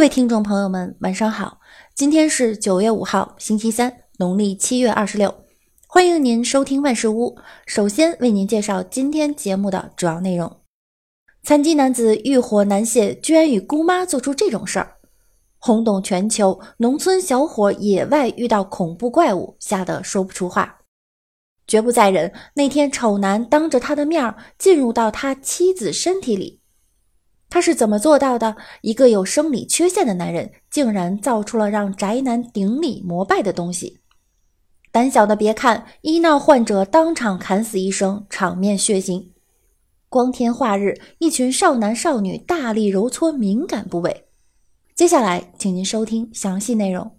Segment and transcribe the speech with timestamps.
[0.00, 1.60] 各位听众朋友们，晚上好！
[1.94, 5.44] 今天是九月五号，星期三，农历七月二十六。
[5.86, 7.36] 欢迎您收听万事屋。
[7.66, 10.62] 首先为您介绍今天节目的主要内容：
[11.42, 14.96] 残疾男子欲火难泄，居然与姑妈做出这种事儿，
[15.58, 16.58] 轰动全球。
[16.78, 20.78] 农村小伙野外遇到恐怖怪物，吓得说不出话，
[21.66, 22.32] 绝不再忍。
[22.54, 26.59] 那天丑男当着他的面进入到他妻子身体里。
[27.50, 28.56] 他是怎么做到的？
[28.80, 33.98] 一个有生理缺陷的男人，竟然造出了让宅男顶礼膜拜的东西。
[34.92, 39.26] 胆小的别看，医闹患者当场砍死医生，场面血腥。
[40.08, 44.24] 光天化日，一群少男少女大力揉搓敏感部位。
[44.94, 47.10] 接下来，请您收听详细内容。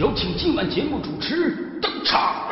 [0.00, 2.47] 有请今晚节目主持登场。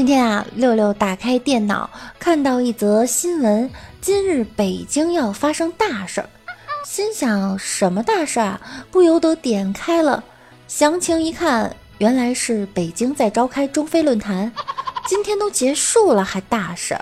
[0.00, 3.70] 今天啊，六六打开电脑，看到一则新闻：
[4.00, 6.30] 今日北京要发生大事儿。
[6.86, 8.58] 心想什么大事啊？
[8.90, 10.24] 不由得点开了
[10.66, 14.50] 详情一看，原来是北京在召开中非论坛。
[15.06, 16.96] 今天都结束了，还大事？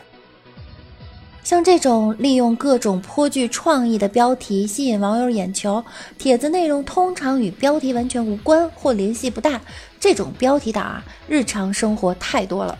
[1.44, 5.84] 像这种利用各种颇具创意的标题吸引网友眼球，
[6.18, 9.60] 帖子内容通常与标题完全无关或联系不大。
[10.00, 12.76] 这种标题党啊，日常生活太多了。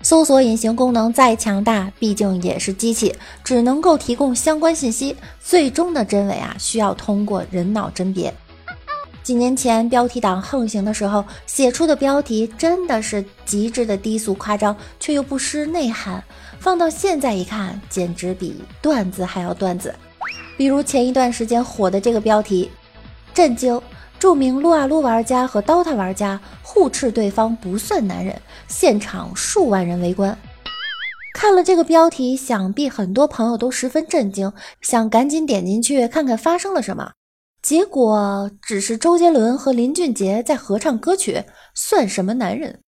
[0.00, 8.32] 搜索引擎功能再强大，毕竟也是机器，只能够提供相关信息，最终的真伪啊，需要通过人脑甄别。
[9.22, 16.22] 几年前标题党横行的时候，写出的标题真的是极致的低俗夸张，却又不失内涵。
[16.58, 19.94] 放到现在一看，简直比段子还要段子。
[20.56, 22.70] 比如前一段时间火的这个标题，
[23.34, 23.78] 震惊。
[24.18, 30.36] 著名撸啊撸玩家和 DOTA 玩家互斥对方不算男人，现场数万人围观。
[31.34, 37.12] 看了这个标题，想必很多朋友都十分震惊，想赶紧点进去看看发生了什么。
[37.62, 42.80] 结果只是周杰伦和林俊杰在合唱歌曲，算什么男人？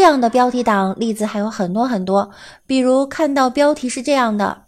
[0.00, 2.30] 这样的标题党例子还有很多很多，
[2.66, 4.62] 比如看到标题是这样的：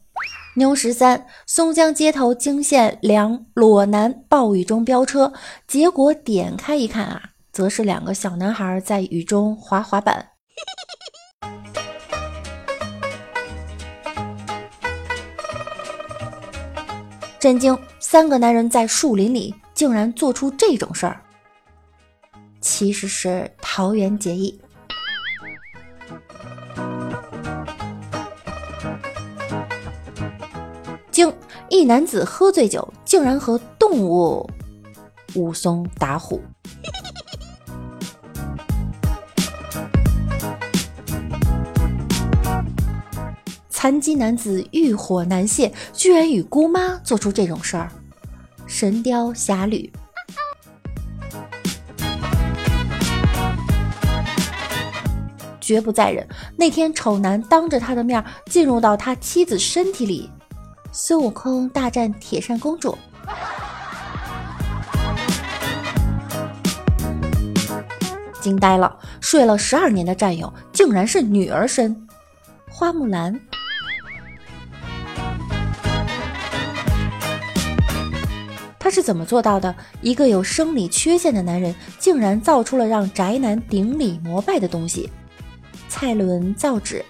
[0.56, 5.32] 牛十三松江街头惊现两裸男暴雨中飙车，
[5.66, 10.28] 结果点开一看啊，则是两个小男孩在雨中滑滑板。
[17.40, 17.76] 震惊！
[17.98, 21.22] 三个男人在树林里竟然做出这种事儿，
[22.60, 24.60] 其实是桃园结义。
[31.82, 34.48] 一男子喝醉酒，竟然和动物
[35.34, 36.40] 武松打虎。
[43.68, 47.90] 残疾男子欲火难泄，居然与姑妈做出这种事儿。
[48.68, 49.92] 神雕侠侣，
[55.60, 56.24] 绝不再忍。
[56.56, 60.30] 那天丑男当着他的面进入到他妻子身体里。
[60.94, 62.98] 孙悟空大战铁扇公主，
[68.42, 68.94] 惊呆了！
[69.18, 72.06] 睡了十二年的战友，竟然是女儿身。
[72.68, 73.40] 花木兰，
[78.78, 79.74] 他是怎么做到的？
[80.02, 85.10] 一个有生理缺陷的男人，竟然造出了让宅男顶礼膜拜的东西。
[85.88, 87.02] 蔡伦造纸。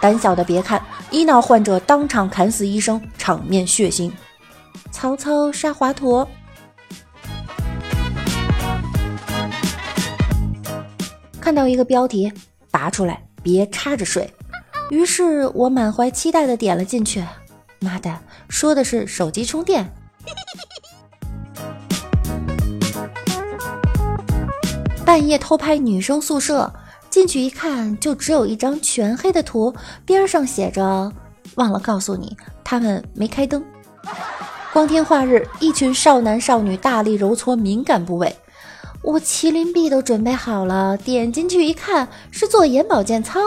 [0.00, 0.80] 胆小的别看，
[1.14, 4.10] 医闹患者当场砍死医生，场面血腥。
[4.90, 6.26] 曹操杀华佗，
[11.40, 12.32] 看到一个标题，
[12.68, 14.28] 拔出来，别插着睡。
[14.90, 17.24] 于是我满怀期待的点了进去。
[17.78, 18.18] 妈的，
[18.48, 19.88] 说的是手机充电。
[25.06, 26.74] 半夜偷拍女生宿舍。
[27.14, 29.72] 进去一看，就只有一张全黑的图，
[30.04, 31.12] 边上写着
[31.54, 33.64] “忘了告诉你，他们没开灯”。
[34.74, 38.36] 光天化日，一群少男少女大力揉搓敏感部位，
[39.00, 43.38] 我麒麟臂都准备好了，点进去一看，是做眼保健操。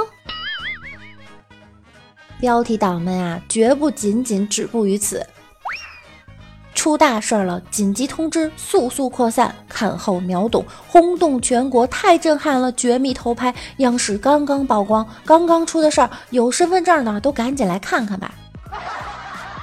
[2.40, 5.28] 标题党们啊，绝不仅仅止步于此。
[6.78, 7.60] 出大事了！
[7.72, 9.54] 紧急通知，速速扩散！
[9.68, 12.72] 看后秒懂，轰动全国，太震撼了！
[12.72, 18.32] 绝密偷拍，央视刚刚曝光，刚刚出的事儿，有身份证的都赶紧来看看吧。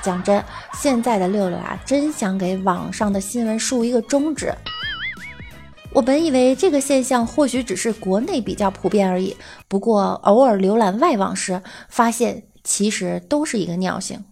[0.03, 0.45] 讲真，
[0.75, 4.53] 现在的六六啊，真想给网上的新闻竖一个中指。
[5.93, 9.37] 我本以为这个现象或许只是国内比较普遍而已，
[9.69, 14.25] 不过偶尔浏览外网时，发现其实都是一个尿性。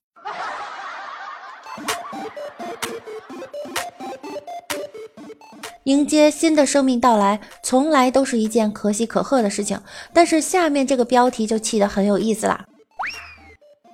[5.84, 9.80] 迎接新的生命到来，从来都是一件可喜可贺的事情。
[10.12, 12.64] 但是下面这个标题就起得很有意思啦。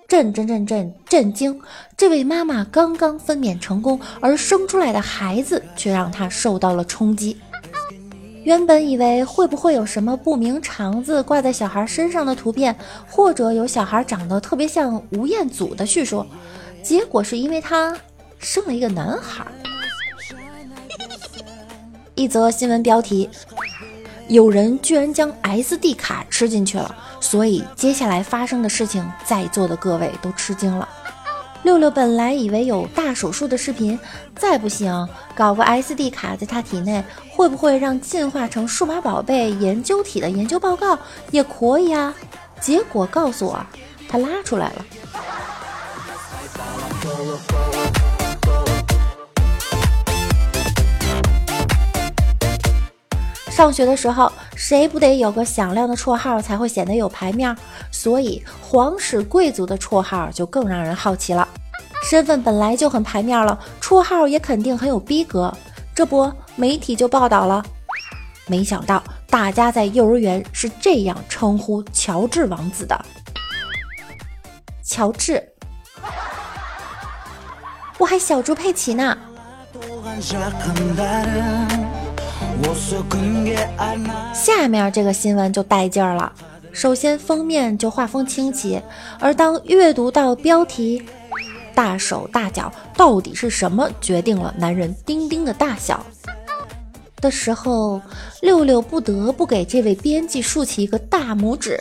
[0.06, 1.60] 震震震震震惊！
[1.94, 7.36] 这位妈妈刚刚分娩成功，而生出来的孩子却让她受到了冲击。
[8.44, 12.74] 原本以为会不会有什么不明肠子挂在小孩身上的图片，
[13.06, 16.24] 或者有小孩长得特别像吴彦祖的叙述，
[16.82, 17.94] 结果是因为他
[18.38, 19.46] 生了一个男孩。
[22.18, 23.30] 一则新闻标题：
[24.26, 26.92] 有人居然将 SD 卡吃进去了。
[27.20, 30.88] 所以接下来发生的事情，在座的各位都吃惊了。
[31.62, 33.96] 六六本来以为有大手术的视频，
[34.34, 40.98] 再不行，搞个 SD 卡在他体内，会不会让进化成数码宝贝研究体的研究报告
[41.30, 42.12] 也可以啊？
[42.60, 43.64] 结果告诉我，
[44.08, 44.84] 他拉出来了。
[53.58, 57.56] 上学的时候，谁不得有个响亮的绰号才会显得有排面？
[57.90, 61.48] 所以皇室贵族的绰号就更让人好奇了。
[62.08, 65.52] 身份本来就很排面了，绰号也肯定很有逼格。
[65.92, 67.60] 这不，媒体就报道了。
[68.46, 72.96] 没想到大家在幼儿园是这样称呼乔治王子的：
[74.84, 75.42] 乔治。
[77.98, 79.18] 我还小猪佩奇呢。
[84.34, 86.32] 下面这个新闻就带劲儿了。
[86.72, 88.80] 首先封面就画风清奇，
[89.18, 91.02] 而当阅读到标题
[91.74, 96.04] “大手大脚到底是什么决定了男人丁丁的大小”
[97.20, 98.00] 的时候，
[98.42, 101.80] 六六不得不给这位编辑竖起一个大拇指。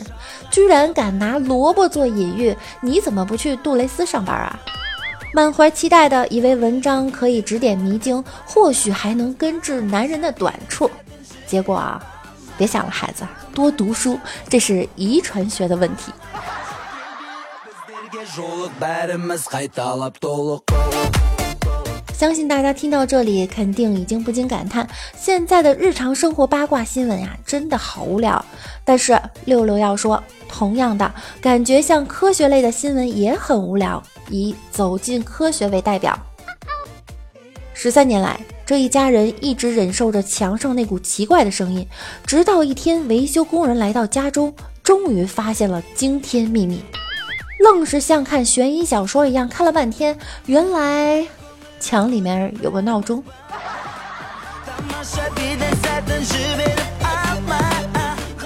[0.50, 4.60] 居然敢拿萝卜做隐喻，你怎么不去杜蕾斯上班啊？
[5.34, 10.90] 满怀期待的以为文章可以指点迷津，或许还能根治男人的短处。
[11.46, 12.02] 结果啊，
[12.58, 14.18] 别想了，孩子，多读书，
[14.50, 16.12] 这是遗传学的问题。
[22.14, 28.44] 相信大家听到这里，肯定已经不禁感叹：现在的日常生活八卦新闻呀，真的好无聊。
[28.84, 34.02] 但是六六要说，同样的感觉，像科学类的新闻也很无聊。
[34.30, 36.18] 以走进科学为代表，
[37.74, 41.88] 十三年来，这一家人一直忍受着墙上那股奇怪的声音，
[42.26, 44.54] 直到一天，维修工人来到家中，
[44.84, 46.84] 终于发现了惊天秘密，
[47.60, 51.26] 愣是像看悬疑小说一样看了半天，原来
[51.80, 53.24] 墙里面有个闹钟。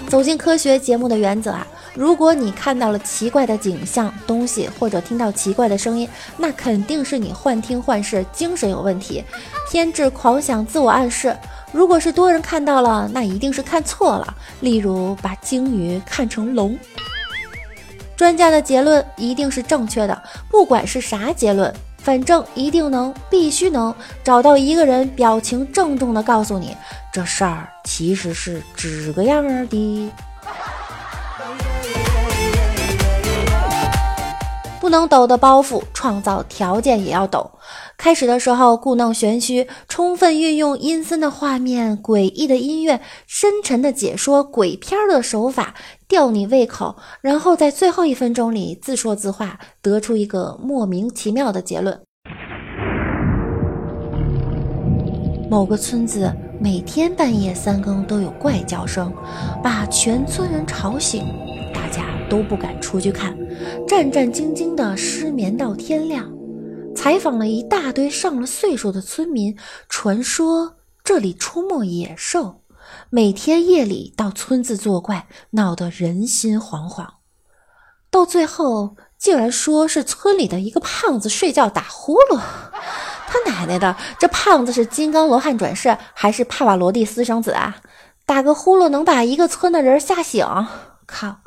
[0.10, 1.66] 走进科学节目的原则啊。
[1.94, 6.08] 如果你看到了奇怪的景象、东西，或者听到奇怪的声音，
[6.38, 9.24] 那肯定是你幻听幻视，精神有问题，
[9.70, 11.36] 偏执狂想，自我暗示。
[11.74, 16.78] 如果是多人看到了，那一定是看错了，例如把鲸鱼看成龙。
[18.16, 23.94] 专家的结论一定是正确的，不管是啥结论，反正一定能，必须能
[24.24, 26.76] 找到一个人表情郑重的告诉你，
[27.12, 30.12] 这事儿其实是这个样儿的。
[34.92, 37.50] 能抖的包袱，创造条件也要抖。
[37.98, 45.74] 开始的时候故弄玄虚，充分运用阴森的画面、诡异的音乐、深沉的解说、鬼片的手法
[46.08, 52.00] 吊你胃口，然后在最后一分钟里自说自话，得出一个莫名其妙的结论。
[55.50, 56.32] 某个村子
[56.62, 59.14] 每天半夜三更都有怪叫声，
[59.62, 61.26] 把全村人吵醒。
[62.32, 63.38] 都不敢出去看，
[63.86, 66.32] 战战兢兢地失眠到天亮。
[66.96, 69.58] 采访了一大堆上了岁数的村民，
[69.90, 72.62] 传说这里出没野兽，
[73.10, 77.06] 每天夜里到村子作怪，闹得人心惶惶。
[78.10, 82.40] 到最后，竟然说是村里的一个胖子睡觉打呼噜。
[83.28, 87.82] 他奶奶的，这胖子是金刚罗汉转世，还是帕瓦罗蒂私生子啊？
[88.26, 90.48] 打个呼噜能把一个村的人吓醒？
[91.06, 91.42] 靠！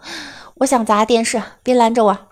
[0.57, 2.17] 我想砸电视别拦着我。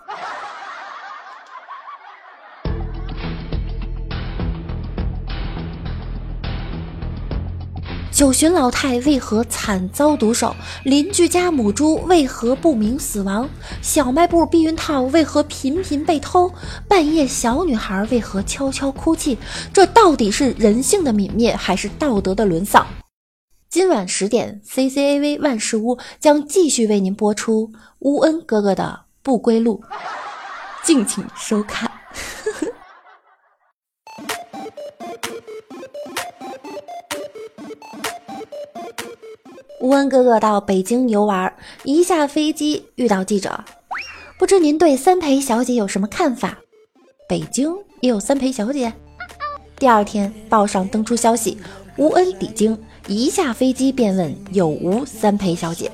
[8.11, 10.55] 九旬老太为何惨遭毒手？
[10.83, 13.49] 邻居家母猪为何不明死亡？
[13.81, 16.53] 小卖部避孕套为何频频被偷？
[16.87, 19.37] 半夜小女孩为何悄悄哭泣？
[19.73, 22.87] 这到底是人性的泯灭还是道德的沦丧？
[23.73, 29.83] 今晚十点，CCAV 万事屋将继续为您播出乌恩哥哥的不归路，
[30.83, 31.89] 敬请收看。
[39.81, 41.51] 乌恩哥哥到北京游玩，
[41.83, 43.65] 一下飞机遇到记者，
[44.37, 46.59] 不知您对三陪小姐有什么看法？
[47.27, 48.93] 北京也有三陪小姐？
[49.77, 51.57] 第二天报上登出消息，
[51.97, 55.91] 乌恩抵京，一下飞机便问有无三陪小姐。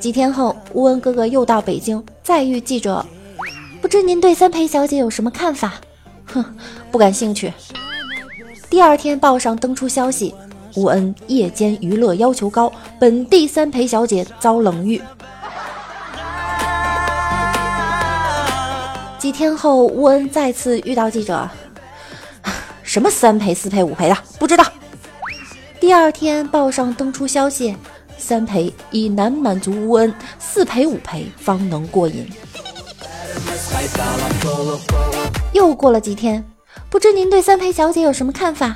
[0.00, 3.04] 几天后，乌恩哥哥又到北京，再遇记者，
[3.82, 5.74] 不知您对三陪小姐有什么看法？
[6.26, 6.44] 哼，
[6.90, 7.52] 不感兴趣。
[8.70, 10.34] 第二天报上登出消息。
[10.76, 15.02] 乌恩夜间娱乐要求高，本地三陪小姐遭冷遇。
[19.18, 21.48] 几天后，乌恩再次遇到记者，
[22.88, 24.64] 什么三陪、四陪、五陪的，不知道。
[25.78, 27.76] 第二天报上登出消息，
[28.16, 32.26] 三陪已难满足乌恩，四陪、五陪方能过瘾。
[35.52, 36.42] 又过了几天，
[36.88, 38.74] 不知您对三陪小姐有什么看法？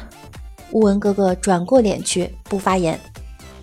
[0.73, 3.01] 乌恩哥哥转过脸去，不发言。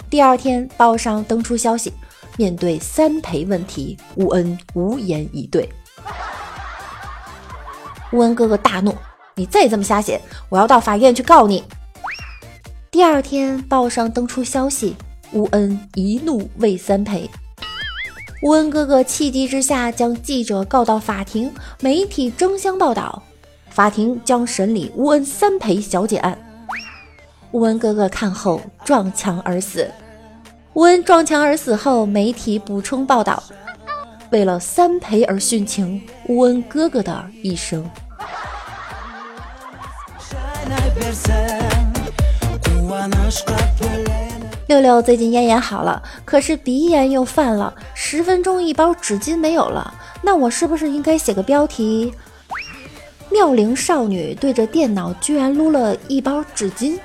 [0.09, 1.93] 第二天报上登出消息，
[2.37, 5.69] 面对三陪问题，乌恩无言以对。
[8.13, 8.97] 乌恩哥哥大怒
[9.39, 10.19] ：“你再这么瞎写，
[10.49, 11.63] 我要到法院去告你！”
[12.91, 14.97] 第二天报上登出消息，
[15.31, 17.29] 乌恩一怒为三陪。
[18.41, 23.23] 乌恩哥哥气急之下将记者告到法庭，媒体争相报道，
[23.69, 26.37] 法庭将审理乌恩三陪小姐案。
[27.51, 29.89] 乌恩哥哥看后撞墙而死。
[30.73, 33.41] 乌恩撞墙而死后，媒体补充报道：
[34.31, 37.89] 为了三陪而殉情，乌恩哥哥的一生。
[44.67, 52.13] 六六最近咽炎好了，可是鼻炎又犯了，十分钟一包纸巾没有了，那我是不是应该写个标题：
[53.31, 56.99] 妙龄少女对着电脑居然撸了一包纸巾？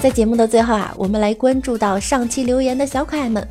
[0.00, 3.46] 在节目的最后啊，我们来关注到上期留言的小可爱们。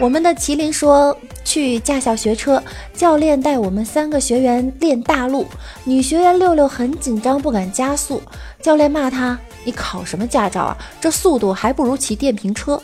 [0.00, 2.60] 我们的麒麟说去驾校学车，
[2.92, 5.46] 教练带我们三个学员练大路，
[5.84, 8.20] 女学员六六很紧张，不敢加速。
[8.60, 10.76] 教练骂他：“你考什么驾照啊？
[11.00, 12.82] 这速度还不如骑电瓶车。”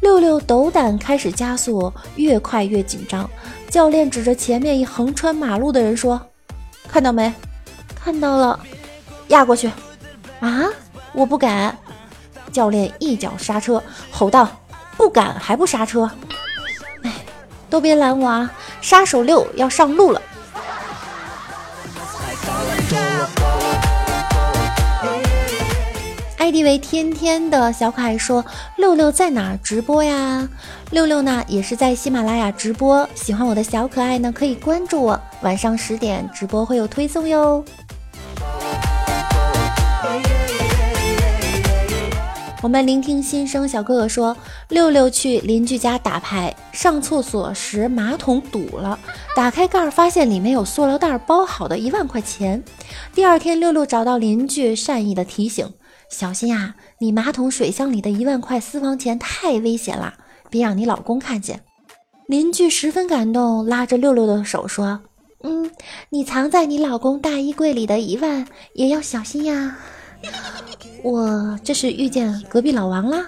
[0.00, 3.28] 六六斗胆开始加速，越快越紧张。
[3.68, 6.20] 教练指着前面一横穿马路的人说
[6.86, 7.32] ：“看到没？
[7.96, 8.60] 看到了，
[9.28, 9.68] 压过去。”
[10.38, 10.64] 啊！
[11.12, 11.76] 我不敢。
[12.56, 14.48] 教练一脚刹车，吼道
[14.96, 16.10] ：“不敢还不刹车？
[17.02, 17.12] 哎，
[17.68, 18.50] 都别拦我啊！
[18.80, 20.22] 杀手六要上路了。”
[26.38, 28.42] 艾迪为天天的小可爱说
[28.78, 30.48] ：“六六在哪直播呀？
[30.92, 33.06] 六六呢也是在喜马拉雅直播。
[33.14, 35.20] 喜欢我的小可爱呢，可以关注我。
[35.42, 37.62] 晚上十点直播会有推送哟。”
[42.66, 44.36] 我们聆听心声，小哥哥说
[44.70, 48.98] ：“六六去邻居家打牌，上厕所时马桶堵了，
[49.36, 52.60] 打开盖儿发现里面有塑料袋包好的一万块钱。
[53.14, 55.72] 第二天，六六找到邻居，善意的提醒。”
[56.10, 56.74] 小心呀！
[56.98, 60.14] 你马桶水箱里的一万块私房钱太危险了，
[60.50, 61.60] 别让你老公看见。
[62.26, 65.02] 邻居十分感动，拉着六六的手说
[65.44, 65.70] ：“嗯，
[66.10, 68.44] 你藏在你老公大衣柜里的一万
[68.74, 69.78] 也要小心呀。”
[71.02, 73.18] 我这是遇见隔壁老王啦。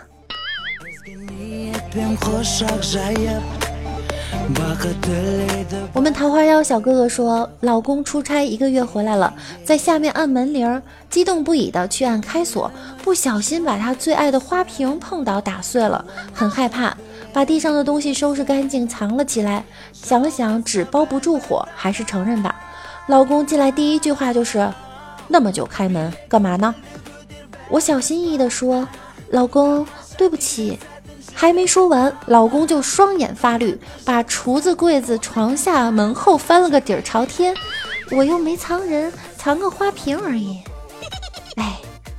[5.93, 9.33] 我们桃花妖小哥哥说，老公出差一个月回来了，
[9.65, 12.71] 在下面按门铃，激动不已的去按开锁，
[13.03, 16.97] 不小心把他最爱的花瓶碰倒打碎了，很害怕，
[17.33, 19.65] 把地上的东西收拾干净藏了起来。
[19.93, 22.55] 想了想，纸包不住火，还是承认吧。
[23.09, 24.71] 老公进来第一句话就是
[25.29, 26.75] ：“那么久开门干嘛呢？”
[27.71, 28.89] 我小心翼翼地说
[29.31, 30.79] ：“老公，对不起。”
[31.35, 37.55] 还没说完，老公就双眼发绿，把厨子、柜子、床下、门后翻了个底儿朝天。
[38.11, 40.59] 我又没藏人，藏个花瓶而已。
[41.55, 41.79] 哎，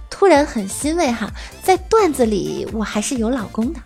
[0.10, 1.30] 突然很欣慰哈，
[1.62, 3.80] 在段子里我还是有老公的。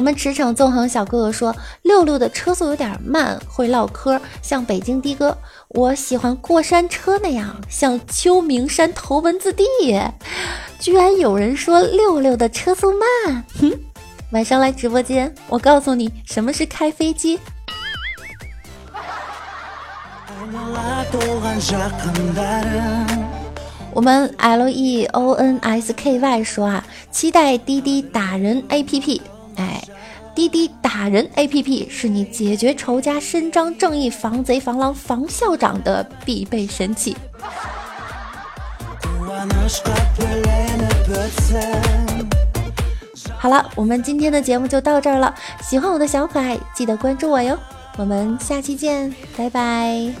[0.00, 5.36] 我们驰骋纵横小哥哥说，六六的车速有点慢，会唠嗑，像北京的哥。
[5.68, 9.62] 我喜欢过山车那样，像秋名山头文字 D。
[10.78, 13.78] 居然有人说六六的车速慢，哼！
[14.32, 17.38] 晚上来直播间，我告诉你什么是开飞机。
[23.92, 29.20] 我们 L E O N S K Y 说啊，期待滴滴打人 A P P。
[29.60, 29.82] 哎，
[30.34, 37.16] 滴滴打人 A P P 是你解决仇家、伸张正义、防贼防狼防校长的必备神器。
[43.38, 45.34] 好了，我们今天的节目就到这儿了。
[45.62, 47.58] 喜欢我的小可爱，记得关注我哟。
[47.96, 50.12] 我们下期见，拜拜。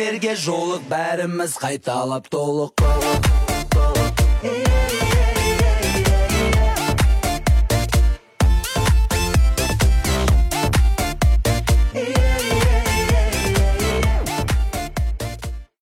[0.00, 3.49] Bizlerge жолық бәріміз қайталап толық